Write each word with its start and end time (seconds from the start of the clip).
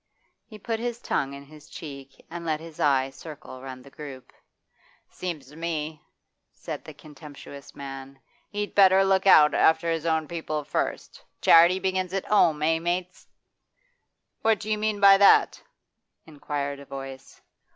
He 0.47 0.57
put 0.57 0.79
his 0.79 0.97
tongue 0.99 1.33
in 1.33 1.45
his 1.45 1.69
cheek 1.69 2.25
and 2.27 2.43
let 2.43 2.59
his 2.59 2.79
eye 2.79 3.11
circle 3.11 3.61
round 3.61 3.83
the 3.83 3.91
group. 3.91 4.33
'Seems 5.11 5.45
to 5.49 5.55
me,' 5.55 6.01
said 6.55 6.83
the 6.83 6.93
contemptuous 6.95 7.75
man, 7.75 8.19
'he'd 8.49 8.73
better 8.73 9.03
look 9.05 9.27
after 9.27 9.91
his 9.91 10.07
own 10.07 10.27
people 10.27 10.63
first. 10.63 11.21
Charity 11.39 11.77
begins 11.77 12.15
at 12.15 12.25
'ome, 12.31 12.63
eh, 12.63 12.79
mates?' 12.79 13.27
'What 14.41 14.59
do 14.59 14.71
you 14.71 14.77
mean 14.79 14.99
by 14.99 15.17
that?' 15.17 15.61
inquired 16.25 16.79
a 16.79 16.85
voice. 16.85 17.39